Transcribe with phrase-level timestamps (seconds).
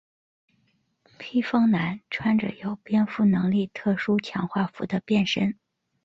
[1.19, 5.59] 披风男穿着有蝙蝠能力特殊强化服的变身。